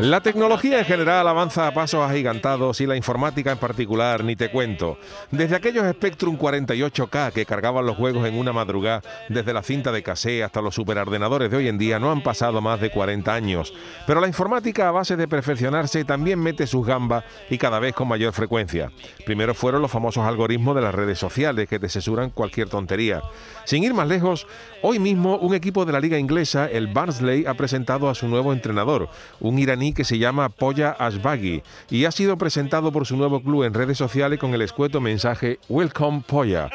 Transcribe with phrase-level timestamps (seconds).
[0.00, 4.50] La tecnología en general avanza a pasos agigantados y la informática en particular, ni te
[4.50, 4.96] cuento.
[5.30, 10.02] Desde aquellos Spectrum 48K que cargaban los juegos en una madrugada, desde la cinta de
[10.02, 13.74] cassette hasta los superordenadores de hoy en día, no han pasado más de 40 años.
[14.06, 18.08] Pero la informática, a base de perfeccionarse, también mete sus gambas y cada vez con
[18.08, 18.90] mayor frecuencia.
[19.26, 23.20] Primero fueron los famosos algoritmos de las redes sociales que te asesuran cualquier tontería.
[23.66, 24.46] Sin ir más lejos,
[24.80, 28.54] hoy mismo un equipo de la liga inglesa, el Barnsley, ha presentado a su nuevo
[28.54, 33.42] entrenador, un iraní que se llama Poya Ashbagi, y ha sido presentado por su nuevo
[33.42, 36.70] club en redes sociales con el escueto mensaje Welcome Poya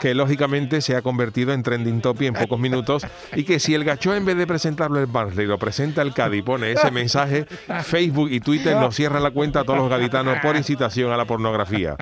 [0.00, 3.84] que lógicamente se ha convertido en trending topic en pocos minutos y que si el
[3.84, 7.46] gacho en vez de presentarlo el Barnsley lo presenta el Cádiz pone ese mensaje,
[7.84, 11.26] Facebook y Twitter nos cierran la cuenta a todos los gaditanos por incitación a la
[11.26, 11.96] pornografía.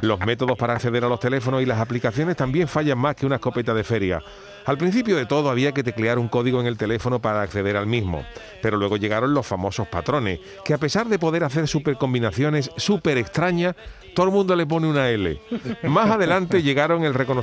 [0.00, 3.36] Los métodos para acceder a los teléfonos y las aplicaciones también fallan más que una
[3.36, 4.20] escopeta de feria.
[4.64, 7.86] Al principio de todo había que teclear un código en el teléfono para acceder al
[7.86, 8.24] mismo,
[8.62, 13.18] pero luego llegaron los famosos patrones, que a pesar de poder hacer super combinaciones súper
[13.18, 13.74] extrañas,
[14.14, 15.38] todo el mundo le pone una L.
[15.82, 17.33] Más adelante llegaron el reconocimiento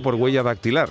[0.00, 0.90] por huella dactilar,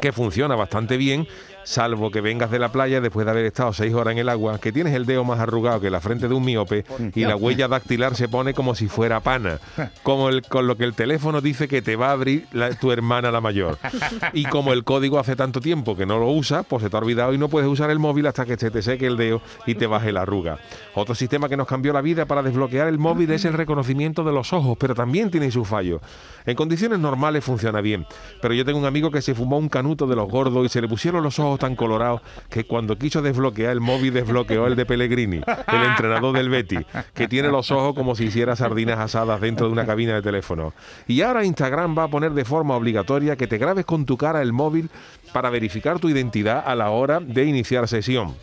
[0.00, 1.26] que funciona bastante bien
[1.64, 4.58] salvo que vengas de la playa después de haber estado seis horas en el agua,
[4.58, 7.68] que tienes el dedo más arrugado que la frente de un miope y la huella
[7.68, 9.58] dactilar se pone como si fuera pana,
[10.02, 12.46] como el, con lo que el teléfono dice que te va a abrir
[12.80, 13.78] tu hermana la mayor.
[14.34, 17.00] Y como el código hace tanto tiempo que no lo usas, pues se te ha
[17.00, 19.74] olvidado y no puedes usar el móvil hasta que se te seque el dedo y
[19.74, 20.58] te baje la arruga.
[20.94, 24.32] Otro sistema que nos cambió la vida para desbloquear el móvil es el reconocimiento de
[24.32, 26.00] los ojos, pero también tiene su fallo.
[26.46, 28.06] En condiciones normales funciona bien,
[28.40, 30.80] pero yo tengo un amigo que se fumó un canuto de los gordos y se
[30.80, 34.86] le pusieron los ojos tan colorado que cuando quiso desbloquear el móvil desbloqueó el de
[34.86, 36.78] Pellegrini, el entrenador del Betty,
[37.14, 40.72] que tiene los ojos como si hiciera sardinas asadas dentro de una cabina de teléfono.
[41.06, 44.42] Y ahora Instagram va a poner de forma obligatoria que te grabes con tu cara
[44.42, 44.90] el móvil
[45.32, 48.34] para verificar tu identidad a la hora de iniciar sesión.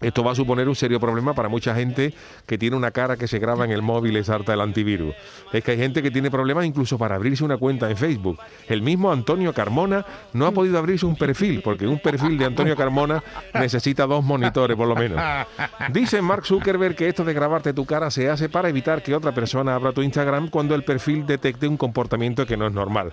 [0.00, 2.14] Esto va a suponer un serio problema para mucha gente
[2.46, 5.14] que tiene una cara que se graba en el móvil y salta el antivirus.
[5.52, 8.38] Es que hay gente que tiene problemas incluso para abrirse una cuenta en Facebook.
[8.68, 12.76] El mismo Antonio Carmona no ha podido abrirse un perfil, porque un perfil de Antonio
[12.76, 13.22] Carmona
[13.54, 15.20] necesita dos monitores por lo menos.
[15.92, 19.32] Dice Mark Zuckerberg que esto de grabarte tu cara se hace para evitar que otra
[19.32, 23.12] persona abra tu Instagram cuando el perfil detecte un comportamiento que no es normal.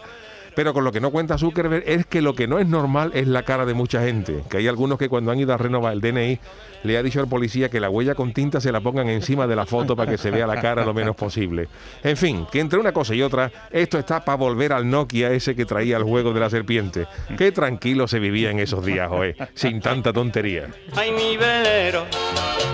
[0.58, 3.28] Pero con lo que no cuenta Zuckerberg es que lo que no es normal es
[3.28, 4.42] la cara de mucha gente.
[4.50, 6.40] Que hay algunos que cuando han ido a renovar el DNI
[6.82, 9.56] le ha dicho al policía que la huella con tinta se la pongan encima de
[9.56, 11.68] la foto para que se vea la cara lo menos posible.
[12.04, 15.56] En fin, que entre una cosa y otra, esto está para volver al Nokia ese
[15.56, 17.06] que traía el juego de la serpiente.
[17.38, 20.70] Qué tranquilo se vivía en esos días, joe, sin tanta tontería.
[20.96, 22.06] Ay, mi velero,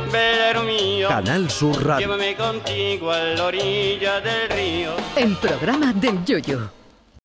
[0.09, 1.09] velero mío.
[1.09, 2.07] Canal Sur Radio.
[2.07, 4.91] Llévame contigo a la orilla del río.
[5.17, 6.82] El programa del Yoyo.